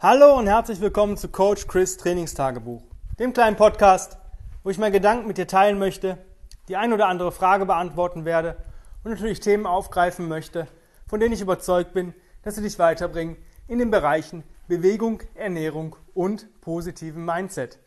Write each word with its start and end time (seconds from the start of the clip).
Hallo 0.00 0.38
und 0.38 0.46
herzlich 0.46 0.80
willkommen 0.80 1.16
zu 1.16 1.26
Coach 1.26 1.66
Chris 1.66 1.96
Trainingstagebuch, 1.96 2.84
dem 3.18 3.32
kleinen 3.32 3.56
Podcast, 3.56 4.16
wo 4.62 4.70
ich 4.70 4.78
meine 4.78 4.92
Gedanken 4.92 5.26
mit 5.26 5.38
dir 5.38 5.48
teilen 5.48 5.76
möchte, 5.76 6.18
die 6.68 6.76
ein 6.76 6.92
oder 6.92 7.08
andere 7.08 7.32
Frage 7.32 7.66
beantworten 7.66 8.24
werde 8.24 8.58
und 9.02 9.10
natürlich 9.10 9.40
Themen 9.40 9.66
aufgreifen 9.66 10.28
möchte, 10.28 10.68
von 11.08 11.18
denen 11.18 11.32
ich 11.32 11.40
überzeugt 11.40 11.94
bin, 11.94 12.14
dass 12.44 12.54
sie 12.54 12.62
dich 12.62 12.78
weiterbringen 12.78 13.38
in 13.66 13.80
den 13.80 13.90
Bereichen 13.90 14.44
Bewegung, 14.68 15.20
Ernährung 15.34 15.96
und 16.14 16.46
positiven 16.60 17.24
Mindset. 17.24 17.80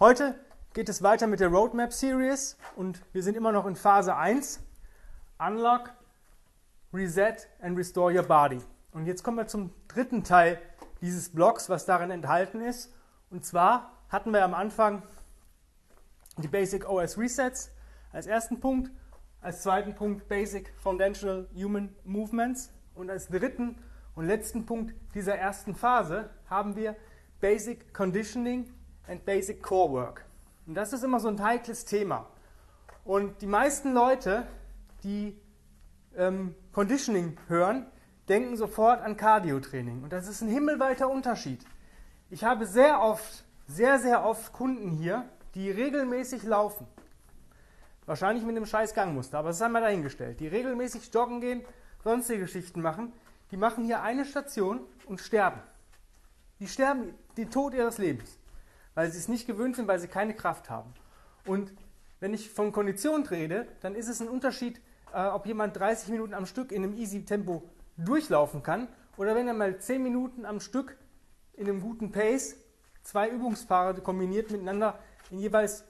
Heute 0.00 0.34
geht 0.72 0.88
es 0.88 1.02
weiter 1.02 1.26
mit 1.26 1.40
der 1.40 1.48
Roadmap 1.48 1.92
Series 1.92 2.56
und 2.76 3.02
wir 3.12 3.22
sind 3.22 3.36
immer 3.36 3.52
noch 3.52 3.66
in 3.66 3.76
Phase 3.76 4.16
1, 4.16 4.60
Unlock, 5.38 5.90
Reset 6.94 7.46
and 7.60 7.76
Restore 7.76 8.10
Your 8.10 8.22
Body. 8.22 8.62
Und 8.92 9.04
jetzt 9.04 9.22
kommen 9.22 9.36
wir 9.36 9.46
zum 9.48 9.70
dritten 9.88 10.24
Teil 10.24 10.58
dieses 11.02 11.28
Blocks, 11.28 11.68
was 11.68 11.84
darin 11.84 12.10
enthalten 12.10 12.62
ist. 12.62 12.94
Und 13.30 13.44
zwar 13.44 13.92
hatten 14.08 14.32
wir 14.32 14.44
am 14.44 14.54
Anfang 14.54 15.02
die 16.38 16.48
Basic 16.48 16.88
OS 16.88 17.18
Resets 17.18 17.70
als 18.12 18.26
ersten 18.26 18.60
Punkt, 18.60 18.90
als 19.40 19.62
zweiten 19.62 19.94
Punkt 19.94 20.28
Basic 20.28 20.72
Foundational 20.78 21.48
Human 21.54 21.94
Movements 22.04 22.72
und 22.94 23.10
als 23.10 23.28
dritten 23.28 23.76
und 24.14 24.26
letzten 24.26 24.64
Punkt 24.64 24.94
dieser 25.14 25.36
ersten 25.36 25.74
Phase 25.74 26.30
haben 26.48 26.76
wir 26.76 26.96
Basic 27.40 27.92
Conditioning 27.92 28.72
and 29.08 29.24
Basic 29.24 29.62
Core 29.62 29.92
Work. 29.92 30.24
Und 30.66 30.74
das 30.74 30.92
ist 30.92 31.02
immer 31.02 31.18
so 31.18 31.28
ein 31.28 31.42
heikles 31.42 31.84
Thema. 31.84 32.28
Und 33.04 33.42
die 33.42 33.46
meisten 33.46 33.92
Leute, 33.92 34.46
die 35.02 35.36
ähm, 36.16 36.54
Conditioning 36.72 37.36
hören, 37.48 37.86
denken 38.28 38.56
sofort 38.56 39.00
an 39.02 39.16
Cardio-Training. 39.16 40.02
Und 40.02 40.12
das 40.12 40.28
ist 40.28 40.40
ein 40.42 40.48
himmelweiter 40.48 41.08
Unterschied. 41.08 41.64
Ich 42.30 42.44
habe 42.44 42.66
sehr 42.66 43.02
oft, 43.02 43.44
sehr, 43.66 43.98
sehr 43.98 44.24
oft 44.24 44.52
Kunden 44.52 44.90
hier, 44.90 45.28
die 45.54 45.70
regelmäßig 45.70 46.44
laufen. 46.44 46.86
Wahrscheinlich 48.06 48.44
mit 48.44 48.56
einem 48.56 48.66
scheiß 48.66 48.94
Gangmuster, 48.94 49.38
aber 49.38 49.48
das 49.48 49.60
haben 49.60 49.72
wir 49.72 49.80
dahingestellt. 49.80 50.40
Die 50.40 50.48
regelmäßig 50.48 51.12
joggen 51.12 51.40
gehen, 51.40 51.62
sonstige 52.02 52.40
Geschichten 52.40 52.80
machen. 52.80 53.12
Die 53.50 53.56
machen 53.56 53.84
hier 53.84 54.02
eine 54.02 54.24
Station 54.24 54.80
und 55.06 55.20
sterben. 55.20 55.60
Die 56.58 56.68
sterben 56.68 57.14
den 57.36 57.50
Tod 57.50 57.74
ihres 57.74 57.98
Lebens, 57.98 58.38
weil 58.94 59.10
sie 59.10 59.18
es 59.18 59.28
nicht 59.28 59.46
gewöhnt 59.46 59.76
sind, 59.76 59.88
weil 59.88 59.98
sie 59.98 60.08
keine 60.08 60.34
Kraft 60.34 60.70
haben. 60.70 60.92
Und 61.46 61.72
wenn 62.20 62.34
ich 62.34 62.50
von 62.50 62.72
Kondition 62.72 63.26
rede, 63.26 63.66
dann 63.80 63.94
ist 63.94 64.08
es 64.08 64.20
ein 64.20 64.28
Unterschied, 64.28 64.80
äh, 65.12 65.26
ob 65.26 65.44
jemand 65.46 65.76
30 65.76 66.08
Minuten 66.08 66.34
am 66.34 66.46
Stück 66.46 66.72
in 66.72 66.84
einem 66.84 66.94
easy 66.94 67.24
Tempo 67.24 67.68
durchlaufen 67.96 68.62
kann 68.62 68.88
oder 69.16 69.34
wenn 69.34 69.48
er 69.48 69.54
mal 69.54 69.78
10 69.78 70.02
Minuten 70.02 70.44
am 70.44 70.60
Stück 70.60 70.96
in 71.54 71.68
einem 71.68 71.80
guten 71.80 72.12
Pace 72.12 72.56
zwei 73.02 73.28
Übungspaare 73.28 74.00
kombiniert 74.00 74.50
miteinander 74.50 74.98
in 75.30 75.38
jeweils 75.38 75.84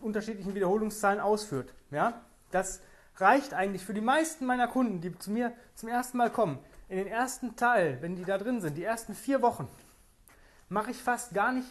unterschiedlichen 0.00 0.54
Wiederholungszahlen 0.54 1.20
ausführt. 1.20 1.74
Ja? 1.90 2.22
Das 2.50 2.80
reicht 3.16 3.54
eigentlich 3.54 3.84
für 3.84 3.94
die 3.94 4.00
meisten 4.00 4.46
meiner 4.46 4.68
Kunden, 4.68 5.00
die 5.00 5.16
zu 5.18 5.30
mir 5.30 5.52
zum 5.74 5.88
ersten 5.88 6.18
Mal 6.18 6.30
kommen. 6.30 6.58
In 6.88 6.98
den 6.98 7.06
ersten 7.06 7.56
Teil, 7.56 7.98
wenn 8.00 8.16
die 8.16 8.24
da 8.24 8.38
drin 8.38 8.60
sind, 8.60 8.76
die 8.76 8.84
ersten 8.84 9.14
vier 9.14 9.42
Wochen, 9.42 9.68
mache 10.68 10.90
ich 10.90 11.02
fast 11.02 11.34
gar 11.34 11.52
nicht 11.52 11.68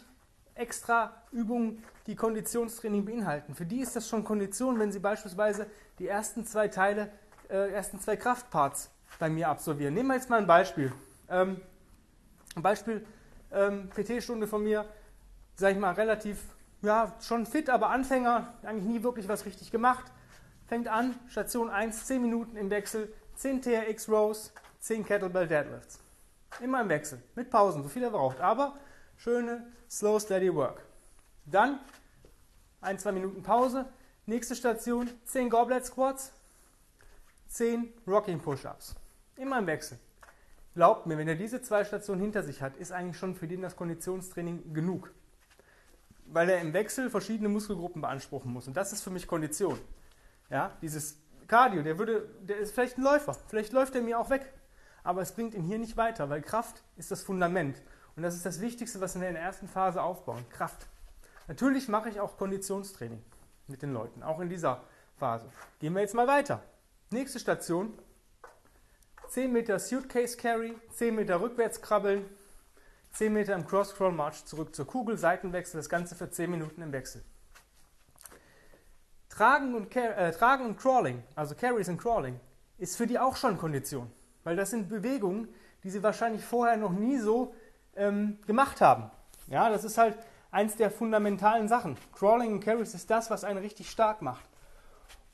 extra 0.55 1.23
Übungen, 1.31 1.83
die 2.07 2.15
Konditionstraining 2.15 3.05
beinhalten. 3.05 3.55
Für 3.55 3.65
die 3.65 3.79
ist 3.79 3.95
das 3.95 4.07
schon 4.07 4.23
Kondition, 4.23 4.79
wenn 4.79 4.91
sie 4.91 4.99
beispielsweise 4.99 5.67
die 5.99 6.07
ersten 6.07 6.45
zwei 6.45 6.67
Teile, 6.67 7.11
äh, 7.49 7.71
ersten 7.71 7.99
zwei 7.99 8.17
Kraftparts 8.17 8.91
bei 9.19 9.29
mir 9.29 9.49
absolvieren. 9.49 9.93
Nehmen 9.93 10.09
wir 10.09 10.15
jetzt 10.15 10.29
mal 10.29 10.39
ein 10.39 10.47
Beispiel. 10.47 10.91
Ähm, 11.29 11.61
ein 12.55 12.61
Beispiel 12.61 13.05
ähm, 13.51 13.89
PT-Stunde 13.89 14.47
von 14.47 14.63
mir, 14.63 14.85
sage 15.55 15.73
ich 15.73 15.79
mal, 15.79 15.93
relativ, 15.93 16.39
ja, 16.81 17.13
schon 17.21 17.45
fit, 17.45 17.69
aber 17.69 17.89
Anfänger, 17.89 18.53
eigentlich 18.63 18.85
nie 18.85 19.03
wirklich 19.03 19.27
was 19.27 19.45
richtig 19.45 19.71
gemacht. 19.71 20.05
Fängt 20.67 20.87
an, 20.87 21.15
Station 21.27 21.69
1, 21.69 22.05
10 22.05 22.21
Minuten 22.21 22.55
im 22.57 22.69
Wechsel, 22.69 23.13
10 23.35 23.61
TRX 23.61 24.09
Rows, 24.09 24.53
10 24.79 25.05
Kettlebell 25.05 25.47
Deadlifts. 25.47 25.99
Immer 26.61 26.81
im 26.81 26.89
Wechsel, 26.89 27.21
mit 27.35 27.49
Pausen, 27.49 27.83
so 27.83 27.89
viel 27.89 28.03
er 28.03 28.11
braucht. 28.11 28.39
Aber 28.39 28.75
schöne, 29.17 29.67
slow, 29.89 30.19
steady 30.19 30.53
work. 30.53 30.83
Dann 31.45 31.79
ein, 32.81 32.99
zwei 32.99 33.11
Minuten 33.11 33.43
Pause. 33.43 33.85
Nächste 34.25 34.55
Station, 34.55 35.09
10 35.25 35.49
Goblet 35.49 35.85
Squats, 35.85 36.31
10 37.47 37.93
Rocking 38.07 38.39
Push-Ups. 38.39 38.95
Immer 39.35 39.59
im 39.59 39.67
Wechsel. 39.67 39.97
Glaubt 40.75 41.05
mir, 41.05 41.17
wenn 41.17 41.27
er 41.27 41.35
diese 41.35 41.61
zwei 41.61 41.83
Stationen 41.83 42.21
hinter 42.21 42.43
sich 42.43 42.61
hat, 42.61 42.77
ist 42.77 42.91
eigentlich 42.91 43.17
schon 43.17 43.35
für 43.35 43.47
den 43.47 43.61
das 43.61 43.75
Konditionstraining 43.75 44.73
genug. 44.73 45.11
Weil 46.25 46.49
er 46.49 46.61
im 46.61 46.73
Wechsel 46.73 47.09
verschiedene 47.09 47.49
Muskelgruppen 47.49 48.01
beanspruchen 48.01 48.51
muss. 48.51 48.67
Und 48.67 48.75
das 48.75 48.91
ist 48.91 49.03
für 49.03 49.11
mich 49.11 49.27
Kondition. 49.27 49.79
Ja, 50.49 50.75
dieses 50.81 51.17
Cardio, 51.47 51.83
der 51.83 51.99
würde, 51.99 52.29
der 52.41 52.57
ist 52.57 52.73
vielleicht 52.73 52.97
ein 52.97 53.03
Läufer. 53.03 53.35
Vielleicht 53.47 53.73
läuft 53.73 53.95
er 53.95 54.01
mir 54.01 54.19
auch 54.19 54.29
weg. 54.29 54.51
Aber 55.03 55.21
es 55.21 55.33
bringt 55.33 55.53
ihn 55.53 55.63
hier 55.63 55.77
nicht 55.77 55.97
weiter, 55.97 56.29
weil 56.29 56.41
Kraft 56.41 56.83
ist 56.95 57.11
das 57.11 57.23
Fundament. 57.23 57.81
Und 58.15 58.23
das 58.23 58.35
ist 58.35 58.45
das 58.45 58.61
Wichtigste, 58.61 59.01
was 59.01 59.19
wir 59.19 59.27
in 59.27 59.33
der 59.33 59.43
ersten 59.43 59.67
Phase 59.67 60.01
aufbauen. 60.01 60.45
Kraft. 60.49 60.87
Natürlich 61.47 61.87
mache 61.87 62.09
ich 62.09 62.19
auch 62.19 62.37
Konditionstraining 62.37 63.21
mit 63.67 63.81
den 63.81 63.93
Leuten, 63.93 64.23
auch 64.23 64.39
in 64.39 64.49
dieser 64.49 64.83
Phase. 65.17 65.49
Gehen 65.79 65.93
wir 65.93 66.01
jetzt 66.01 66.15
mal 66.15 66.27
weiter. 66.27 66.63
Nächste 67.11 67.39
Station, 67.39 67.93
10 69.29 69.51
Meter 69.51 69.79
Suitcase 69.79 70.37
Carry, 70.37 70.75
10 70.91 71.15
Meter 71.15 71.41
rückwärts 71.41 71.81
krabbeln, 71.81 72.25
10 73.13 73.33
Meter 73.33 73.55
im 73.55 73.65
Cross-Crawl 73.65 74.11
March 74.11 74.45
zurück 74.45 74.75
zur 74.75 74.87
Kugel, 74.87 75.17
Seitenwechsel, 75.17 75.79
das 75.79 75.89
Ganze 75.89 76.15
für 76.15 76.29
10 76.29 76.49
Minuten 76.49 76.81
im 76.81 76.91
Wechsel. 76.91 77.23
Tragen 79.29 79.73
und, 79.73 79.95
äh, 79.95 80.31
Tragen 80.31 80.65
und 80.65 80.77
Crawling, 80.77 81.23
also 81.35 81.55
Carries 81.55 81.89
und 81.89 81.97
Crawling, 81.97 82.39
ist 82.77 82.97
für 82.97 83.07
die 83.07 83.17
auch 83.17 83.35
schon 83.35 83.57
Kondition, 83.57 84.11
weil 84.43 84.55
das 84.55 84.69
sind 84.69 84.89
Bewegungen, 84.89 85.47
die 85.83 85.89
sie 85.89 86.03
wahrscheinlich 86.03 86.43
vorher 86.43 86.77
noch 86.77 86.91
nie 86.91 87.17
so 87.17 87.55
ähm, 87.95 88.37
gemacht 88.45 88.79
haben. 88.81 89.09
Ja, 89.47 89.69
das 89.69 89.83
ist 89.83 89.97
halt 89.97 90.17
eins 90.51 90.75
der 90.75 90.91
fundamentalen 90.91 91.67
Sachen. 91.67 91.97
Crawling 92.13 92.53
und 92.53 92.59
Carries 92.59 92.93
ist 92.93 93.09
das, 93.09 93.29
was 93.29 93.43
einen 93.43 93.57
richtig 93.57 93.89
stark 93.89 94.21
macht 94.21 94.47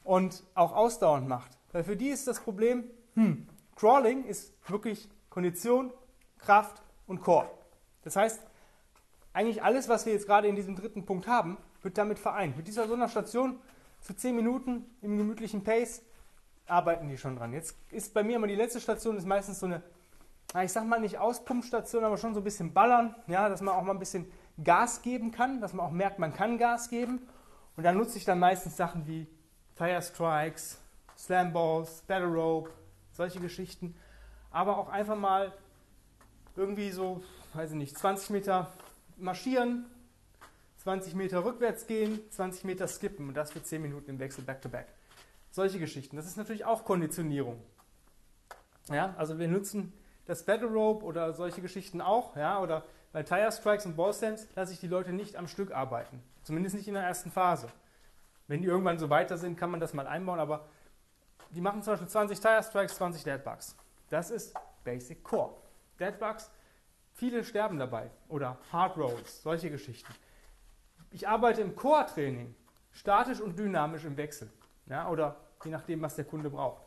und 0.04 0.44
auch 0.56 0.74
ausdauernd 0.74 1.28
macht. 1.28 1.52
Weil 1.72 1.84
für 1.84 1.96
die 1.96 2.10
ist 2.10 2.28
das 2.28 2.40
Problem, 2.40 2.86
hm, 3.16 3.48
Crawling 3.80 4.26
ist 4.26 4.54
wirklich 4.70 5.08
Kondition, 5.30 5.94
Kraft 6.38 6.82
und 7.08 7.22
Core. 7.22 7.50
Das 8.04 8.18
heißt, 8.18 8.42
eigentlich 9.32 9.64
alles, 9.64 9.88
was 9.88 10.06
wir 10.06 10.12
jetzt 10.12 10.28
gerade 10.28 10.50
in 10.50 10.58
diesem 10.58 10.76
dritten 10.76 11.06
Punkt 11.06 11.28
haben, 11.28 11.58
wird 11.82 11.98
damit 11.98 12.20
vereint. 12.20 12.58
Mit 12.58 12.68
dieser 12.68 12.90
Sonderstation 12.90 13.58
für 14.02 14.18
10 14.18 14.36
Minuten 14.36 14.86
im 15.02 15.18
gemütlichen 15.18 15.64
Pace 15.64 16.02
arbeiten 16.68 17.08
die 17.08 17.18
schon 17.18 17.38
dran. 17.38 17.54
Jetzt 17.54 17.78
ist 17.90 18.14
bei 18.14 18.22
mir 18.22 18.36
immer 18.36 18.48
die 18.48 18.56
letzte 18.56 18.82
Station, 18.82 19.16
ist 19.16 19.26
meistens 19.26 19.62
so 19.62 19.68
eine, 19.68 19.82
ich 20.62 20.74
sag 20.74 20.86
mal 20.86 21.00
nicht 21.00 21.18
Auspumpstation, 21.18 22.04
aber 22.04 22.18
schon 22.18 22.34
so 22.34 22.42
ein 22.42 22.44
bisschen 22.44 22.74
ballern, 22.74 23.16
ja, 23.28 23.48
dass 23.48 23.62
man 23.62 23.76
auch 23.76 23.84
mal 23.84 23.94
ein 23.94 24.00
bisschen 24.00 24.30
Gas 24.62 25.04
geben 25.04 25.32
kann, 25.32 25.62
dass 25.62 25.72
man 25.72 25.86
auch 25.86 25.92
merkt, 25.92 26.20
man 26.20 26.34
kann 26.34 26.58
Gas 26.58 26.90
geben. 26.90 27.22
Und 27.78 27.84
dann 27.84 27.96
nutze 27.96 28.18
ich 28.18 28.26
dann 28.26 28.40
meistens 28.40 28.76
Sachen 28.76 29.08
wie 29.08 29.26
Tire 29.78 30.02
Strikes, 30.02 30.82
Slam 31.18 31.54
Balls, 31.54 32.04
Battle 32.08 32.28
Rope, 32.28 32.72
solche 33.20 33.42
Geschichten. 33.42 33.96
Aber 34.50 34.78
auch 34.78 34.88
einfach 34.88 35.18
mal 35.18 35.52
irgendwie 36.56 36.90
so, 36.90 37.22
weiß 37.54 37.72
ich 37.72 37.78
nicht, 37.78 37.98
20 37.98 38.30
Meter 38.30 38.72
marschieren, 39.18 39.86
20 40.78 41.16
Meter 41.16 41.44
rückwärts 41.44 41.86
gehen, 41.86 42.22
20 42.30 42.64
Meter 42.64 42.88
skippen 42.88 43.28
und 43.28 43.36
das 43.36 43.52
für 43.52 43.62
10 43.62 43.82
Minuten 43.82 44.10
im 44.10 44.20
Wechsel 44.20 44.46
back-to-back. 44.46 44.88
-back. 44.88 45.52
Solche 45.52 45.80
Geschichten. 45.80 46.16
Das 46.16 46.28
ist 46.28 46.38
natürlich 46.38 46.64
auch 46.64 46.86
Konditionierung. 46.86 47.62
Ja, 48.90 49.14
also 49.18 49.38
wir 49.38 49.50
nutzen 49.50 49.92
das 50.26 50.46
Battle 50.46 50.70
Rope 50.70 51.04
oder 51.04 51.34
solche 51.34 51.62
Geschichten 51.62 52.00
auch, 52.00 52.38
ja, 52.38 52.62
oder 52.62 52.86
bei 53.12 53.24
Tire 53.24 53.52
Strikes 53.52 53.86
und 53.86 53.98
Ball 53.98 54.14
Stamps 54.14 54.48
lasse 54.56 54.72
ich 54.72 54.80
die 54.80 54.88
Leute 54.88 55.12
nicht 55.12 55.36
am 55.36 55.48
Stück 55.50 55.72
arbeiten. 55.72 56.24
Zumindest 56.44 56.76
nicht 56.76 56.88
in 56.88 56.94
der 56.94 57.04
ersten 57.04 57.32
Phase. 57.32 57.68
Wenn 58.48 58.62
die 58.62 58.68
irgendwann 58.68 58.98
so 58.98 59.10
weiter 59.10 59.38
sind, 59.38 59.58
kann 59.58 59.72
man 59.72 59.82
das 59.82 59.94
mal 59.94 60.08
einbauen, 60.08 60.40
aber 60.40 60.70
die 61.52 61.62
machen 61.62 61.82
zum 61.82 61.94
Beispiel 61.94 62.08
20 62.08 62.40
Tire 62.40 62.64
Strikes, 62.64 62.96
20 62.96 63.24
Deadbugs. 63.24 63.76
Das 64.10 64.32
ist 64.32 64.54
Basic 64.84 65.24
Core. 65.24 65.56
Deadbugs, 66.00 66.50
viele 67.14 67.44
sterben 67.44 67.78
dabei. 67.78 68.12
Oder 68.28 68.58
Hard 68.72 68.98
Rolls, 68.98 69.42
solche 69.42 69.70
Geschichten. 69.70 70.14
Ich 71.12 71.28
arbeite 71.28 71.62
im 71.62 71.76
Core-Training 71.76 72.56
statisch 72.92 73.42
und 73.42 73.58
dynamisch 73.58 74.06
im 74.06 74.18
Wechsel. 74.18 74.52
Ja, 74.86 75.10
oder 75.10 75.38
je 75.64 75.72
nachdem, 75.72 76.02
was 76.02 76.16
der 76.16 76.26
Kunde 76.26 76.50
braucht. 76.50 76.84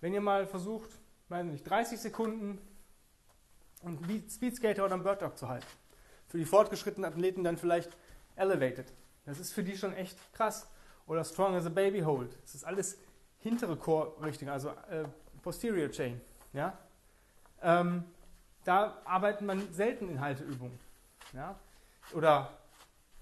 Wenn 0.00 0.14
ihr 0.14 0.20
mal 0.20 0.46
versucht, 0.46 0.90
weiß 1.28 1.44
nicht, 1.46 1.68
30 1.68 2.00
Sekunden 2.00 2.58
einen 3.84 4.28
Speedskater 4.30 4.84
oder 4.84 4.94
einen 4.94 5.02
Bird 5.02 5.22
Dog 5.22 5.38
zu 5.38 5.48
halten. 5.48 5.66
Für 6.28 6.38
die 6.38 6.44
fortgeschrittenen 6.44 7.10
Athleten 7.10 7.44
dann 7.44 7.56
vielleicht 7.56 7.96
Elevated. 8.36 8.92
Das 9.24 9.38
ist 9.38 9.52
für 9.52 9.62
die 9.62 9.76
schon 9.76 9.92
echt 9.94 10.18
krass. 10.32 10.68
Oder 11.06 11.24
Strong 11.24 11.56
as 11.56 11.66
a 11.66 11.70
Baby 11.70 12.00
Hold. 12.00 12.38
Das 12.42 12.54
ist 12.54 12.64
alles 12.64 12.98
hintere 13.40 13.76
Core-Richtung, 13.76 14.48
also 14.48 14.70
äh, 14.90 15.04
Posterior 15.42 15.90
Chain. 15.90 16.20
Ja? 16.52 16.76
Ähm, 17.62 18.04
da 18.64 18.98
arbeitet 19.04 19.42
man 19.42 19.72
selten 19.72 20.08
in 20.08 20.20
Halteübungen. 20.20 20.78
Ja? 21.32 21.58
Oder 22.14 22.50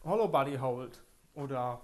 Hollow 0.05 0.29
Body 0.29 0.57
Hold 0.57 1.01
oder 1.35 1.81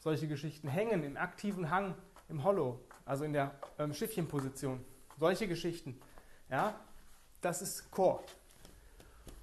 solche 0.00 0.28
Geschichten. 0.28 0.68
Hängen 0.68 1.02
im 1.04 1.16
aktiven 1.16 1.70
Hang 1.70 1.94
im 2.28 2.44
Hollow, 2.44 2.80
also 3.04 3.24
in 3.24 3.32
der 3.32 3.54
ähm, 3.78 3.94
Schiffchenposition. 3.94 4.84
Solche 5.18 5.48
Geschichten. 5.48 6.00
Ja? 6.50 6.74
Das 7.40 7.62
ist 7.62 7.90
Core. 7.90 8.22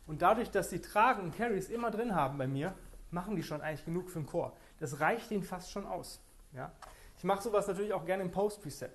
Und 0.07 0.21
dadurch, 0.21 0.51
dass 0.51 0.69
die 0.69 0.81
Tragen 0.81 1.23
und 1.23 1.37
Carries 1.37 1.69
immer 1.69 1.89
drin 1.89 2.13
haben 2.13 2.37
bei 2.37 2.47
mir, 2.47 2.75
machen 3.11 3.35
die 3.35 3.43
schon 3.43 3.61
eigentlich 3.61 3.85
genug 3.85 4.09
für 4.09 4.19
den 4.19 4.27
Core. 4.27 4.51
Das 4.79 4.99
reicht 4.99 5.31
ihnen 5.31 5.43
fast 5.43 5.71
schon 5.71 5.85
aus. 5.85 6.19
Ja? 6.53 6.71
Ich 7.17 7.23
mache 7.23 7.41
sowas 7.41 7.67
natürlich 7.67 7.93
auch 7.93 8.05
gerne 8.05 8.23
im 8.23 8.31
Post-Preset. 8.31 8.91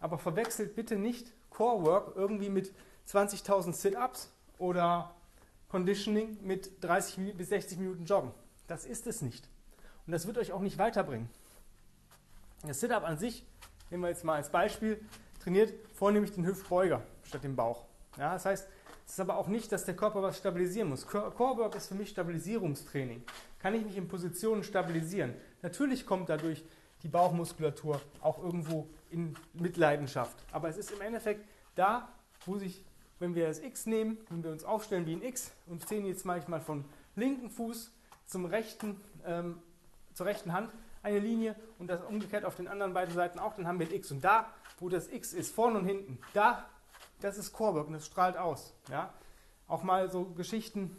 Aber 0.00 0.18
verwechselt 0.18 0.74
bitte 0.74 0.96
nicht 0.96 1.32
Core 1.50 1.84
Work 1.84 2.16
irgendwie 2.16 2.48
mit 2.48 2.72
20.000 3.08 3.72
Sit-Ups 3.72 4.32
oder 4.58 5.14
Conditioning 5.68 6.38
mit 6.42 6.82
30 6.84 7.36
bis 7.36 7.48
60 7.48 7.78
Minuten 7.78 8.04
Joggen. 8.04 8.32
Das 8.66 8.84
ist 8.84 9.06
es 9.06 9.22
nicht. 9.22 9.48
Und 10.06 10.12
das 10.12 10.26
wird 10.26 10.38
euch 10.38 10.52
auch 10.52 10.60
nicht 10.60 10.78
weiterbringen. 10.78 11.28
Das 12.66 12.80
Sit-Up 12.80 13.04
an 13.04 13.18
sich, 13.18 13.46
nehmen 13.90 14.02
wir 14.02 14.10
jetzt 14.10 14.24
mal 14.24 14.36
als 14.36 14.50
Beispiel, 14.50 15.00
trainiert 15.42 15.72
vornehmlich 15.94 16.32
den 16.32 16.46
Hüftbeuger 16.46 17.02
statt 17.24 17.44
den 17.44 17.56
Bauch. 17.56 17.84
Ja, 18.18 18.34
das 18.34 18.44
heißt, 18.44 18.68
es 19.06 19.12
ist 19.12 19.20
aber 19.20 19.36
auch 19.36 19.48
nicht, 19.48 19.72
dass 19.72 19.84
der 19.84 19.96
Körper 19.96 20.22
was 20.22 20.38
stabilisieren 20.38 20.88
muss. 20.88 21.06
Core 21.06 21.56
Work 21.58 21.74
ist 21.74 21.88
für 21.88 21.94
mich 21.94 22.10
Stabilisierungstraining. 22.10 23.22
Kann 23.58 23.74
ich 23.74 23.84
mich 23.84 23.96
in 23.96 24.08
Positionen 24.08 24.62
stabilisieren? 24.62 25.34
Natürlich 25.62 26.06
kommt 26.06 26.28
dadurch 26.28 26.64
die 27.02 27.08
Bauchmuskulatur 27.08 28.00
auch 28.20 28.42
irgendwo 28.42 28.88
in 29.10 29.34
Mitleidenschaft. 29.52 30.36
Aber 30.52 30.68
es 30.68 30.76
ist 30.76 30.90
im 30.90 31.00
Endeffekt 31.00 31.46
da, 31.74 32.08
wo 32.46 32.56
sich, 32.58 32.84
wenn 33.18 33.34
wir 33.34 33.48
das 33.48 33.60
X 33.60 33.86
nehmen, 33.86 34.18
wenn 34.30 34.42
wir 34.42 34.50
uns 34.50 34.64
aufstellen 34.64 35.06
wie 35.06 35.14
ein 35.14 35.22
X 35.22 35.52
und 35.66 35.86
ziehen 35.86 36.06
jetzt 36.06 36.24
manchmal 36.24 36.60
von 36.60 36.84
linken 37.16 37.50
Fuß 37.50 37.90
zum 38.26 38.46
rechten, 38.46 39.00
ähm, 39.24 39.60
zur 40.14 40.26
rechten 40.26 40.52
Hand 40.52 40.70
eine 41.02 41.18
Linie 41.18 41.56
und 41.78 41.88
das 41.88 42.02
umgekehrt 42.02 42.44
auf 42.44 42.56
den 42.56 42.68
anderen 42.68 42.94
beiden 42.94 43.14
Seiten 43.14 43.38
auch, 43.38 43.54
dann 43.54 43.66
haben 43.66 43.78
wir 43.78 43.86
ein 43.86 43.94
X. 43.94 44.10
Und 44.12 44.22
da, 44.22 44.46
wo 44.78 44.88
das 44.88 45.08
X 45.08 45.32
ist, 45.32 45.54
vorne 45.54 45.78
und 45.78 45.84
hinten, 45.84 46.18
da, 46.32 46.68
das 47.20 47.38
ist 47.38 47.52
Corework 47.52 47.88
und 47.88 47.94
das 47.94 48.06
strahlt 48.06 48.36
aus. 48.36 48.72
Ja? 48.88 49.12
Auch 49.66 49.82
mal 49.82 50.10
so 50.10 50.24
Geschichten, 50.24 50.96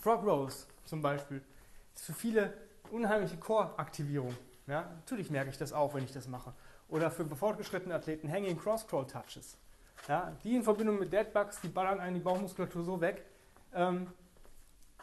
Frog 0.00 0.24
Rolls 0.24 0.66
zum 0.84 1.02
Beispiel, 1.02 1.42
ist 1.94 2.06
für 2.06 2.12
viele 2.12 2.52
unheimliche 2.90 3.36
Core-Aktivierung. 3.36 4.34
Ja, 4.66 4.82
natürlich 4.96 5.30
merke 5.30 5.50
ich 5.50 5.58
das 5.58 5.72
auch, 5.72 5.94
wenn 5.94 6.04
ich 6.04 6.12
das 6.12 6.28
mache. 6.28 6.52
Oder 6.88 7.10
für 7.10 7.24
fortgeschrittene 7.24 7.94
Athleten 7.94 8.30
Hanging 8.30 8.58
Cross 8.58 8.86
Crawl 8.86 9.06
Touches. 9.06 9.56
Ja, 10.08 10.32
die 10.44 10.56
in 10.56 10.62
Verbindung 10.62 10.98
mit 10.98 11.12
Deadbugs, 11.12 11.60
die 11.60 11.68
ballern 11.68 12.00
einen 12.00 12.14
die 12.14 12.20
Bauchmuskulatur 12.20 12.84
so 12.84 13.00
weg. 13.00 13.24
Ähm, 13.74 14.08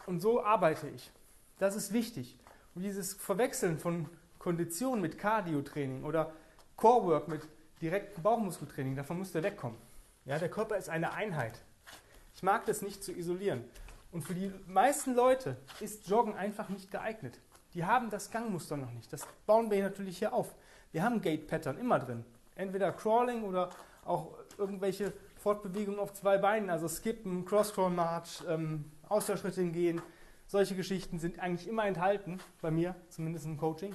und 0.06 0.20
so 0.20 0.42
arbeite 0.42 0.88
ich. 0.88 1.10
Das 1.58 1.76
ist 1.76 1.92
wichtig. 1.92 2.38
Und 2.74 2.82
dieses 2.82 3.14
Verwechseln 3.14 3.78
von 3.78 4.08
Kondition 4.38 5.00
mit 5.00 5.18
Cardio-Training 5.18 6.04
oder 6.04 6.32
Core-Work 6.76 7.28
mit 7.28 7.42
direktem 7.80 8.22
Bauchmuskeltraining, 8.22 8.96
davon 8.96 9.18
muss 9.18 9.32
der 9.32 9.42
wegkommen. 9.42 9.78
Ja, 10.24 10.38
der 10.38 10.50
Körper 10.50 10.76
ist 10.76 10.88
eine 10.88 11.12
Einheit. 11.12 11.60
Ich 12.34 12.42
mag 12.42 12.66
das 12.66 12.82
nicht 12.82 13.02
zu 13.02 13.12
isolieren. 13.12 13.64
Und 14.12 14.22
für 14.22 14.34
die 14.34 14.52
meisten 14.66 15.14
Leute 15.14 15.56
ist 15.80 16.08
Joggen 16.08 16.34
einfach 16.34 16.68
nicht 16.68 16.90
geeignet. 16.90 17.40
Die 17.74 17.84
haben 17.84 18.10
das 18.10 18.30
Gangmuster 18.30 18.76
noch 18.76 18.90
nicht. 18.92 19.12
Das 19.12 19.26
bauen 19.46 19.70
wir 19.70 19.82
natürlich 19.82 20.18
hier 20.18 20.32
auf. 20.32 20.54
Wir 20.92 21.02
haben 21.02 21.20
Gate-Pattern 21.20 21.78
immer 21.78 21.98
drin. 21.98 22.24
Entweder 22.54 22.92
Crawling 22.92 23.44
oder 23.44 23.70
auch 24.04 24.38
irgendwelche 24.56 25.12
Fortbewegungen 25.36 26.00
auf 26.00 26.12
zwei 26.14 26.38
Beinen, 26.38 26.70
also 26.70 26.88
Skippen, 26.88 27.44
Cross-Crawl-March, 27.44 28.42
ähm, 28.48 28.90
Ausfallschritte 29.08 29.64
gehen. 29.66 30.02
Solche 30.46 30.74
Geschichten 30.74 31.18
sind 31.18 31.38
eigentlich 31.38 31.68
immer 31.68 31.84
enthalten, 31.84 32.38
bei 32.62 32.70
mir, 32.70 32.94
zumindest 33.10 33.44
im 33.44 33.58
Coaching. 33.58 33.94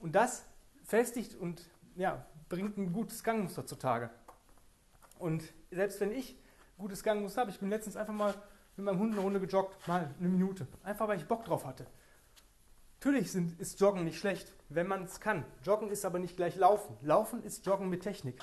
Und 0.00 0.14
das 0.14 0.44
festigt 0.82 1.34
und 1.34 1.68
ja, 1.94 2.24
bringt 2.48 2.78
ein 2.78 2.92
gutes 2.92 3.22
Gangmuster 3.22 3.66
zutage. 3.66 4.10
Und 5.18 5.44
selbst 5.70 6.00
wenn 6.00 6.10
ich 6.10 6.36
gutes 6.78 7.02
Gangmuster 7.02 7.42
habe, 7.42 7.50
ich 7.50 7.60
bin 7.60 7.68
letztens 7.68 7.96
einfach 7.96 8.14
mal 8.14 8.34
mit 8.76 8.86
meinem 8.86 8.98
Hund 8.98 9.12
eine 9.12 9.20
Runde 9.20 9.40
gejoggt, 9.40 9.86
mal 9.86 10.10
eine 10.18 10.28
Minute. 10.28 10.66
Einfach 10.82 11.06
weil 11.06 11.18
ich 11.18 11.26
Bock 11.26 11.44
drauf 11.44 11.66
hatte. 11.66 11.86
Natürlich 13.02 13.32
sind, 13.32 13.58
ist 13.58 13.80
Joggen 13.80 14.04
nicht 14.04 14.18
schlecht, 14.18 14.52
wenn 14.68 14.86
man 14.86 15.04
es 15.04 15.20
kann. 15.20 15.46
Joggen 15.64 15.88
ist 15.88 16.04
aber 16.04 16.18
nicht 16.18 16.36
gleich 16.36 16.56
Laufen. 16.56 16.94
Laufen 17.00 17.42
ist 17.42 17.64
Joggen 17.64 17.88
mit 17.88 18.02
Technik. 18.02 18.38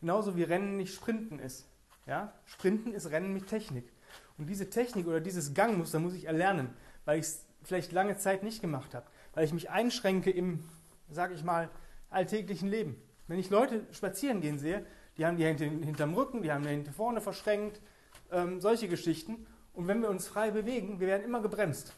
Genauso 0.00 0.34
wie 0.34 0.44
Rennen 0.44 0.78
nicht 0.78 0.94
Sprinten 0.94 1.38
ist. 1.38 1.68
Ja? 2.06 2.32
Sprinten 2.46 2.94
ist 2.94 3.10
Rennen 3.10 3.34
mit 3.34 3.48
Technik. 3.48 3.92
Und 4.38 4.46
diese 4.46 4.70
Technik 4.70 5.06
oder 5.06 5.20
dieses 5.20 5.52
Gangmuster 5.52 5.98
muss 5.98 6.14
ich 6.14 6.24
erlernen, 6.24 6.70
weil 7.04 7.18
ich 7.18 7.26
es 7.26 7.44
vielleicht 7.64 7.92
lange 7.92 8.16
Zeit 8.16 8.42
nicht 8.42 8.62
gemacht 8.62 8.94
habe. 8.94 9.04
Weil 9.34 9.44
ich 9.44 9.52
mich 9.52 9.68
einschränke 9.68 10.30
im, 10.30 10.64
sage 11.10 11.34
ich 11.34 11.44
mal, 11.44 11.68
alltäglichen 12.08 12.70
Leben. 12.70 12.96
Wenn 13.28 13.38
ich 13.38 13.50
Leute 13.50 13.86
spazieren 13.92 14.40
gehen 14.40 14.58
sehe, 14.58 14.86
die 15.18 15.26
haben 15.26 15.36
die 15.36 15.44
Hände 15.44 15.64
hinterm 15.64 16.14
Rücken, 16.14 16.40
die 16.40 16.50
haben 16.50 16.62
die 16.62 16.70
Hände 16.70 16.92
vorne 16.92 17.20
verschränkt, 17.20 17.82
ähm, 18.30 18.58
solche 18.58 18.88
Geschichten. 18.88 19.46
Und 19.74 19.86
wenn 19.86 20.00
wir 20.00 20.08
uns 20.08 20.28
frei 20.28 20.50
bewegen, 20.50 20.98
wir 20.98 21.08
werden 21.08 21.24
immer 21.24 21.42
gebremst. 21.42 21.92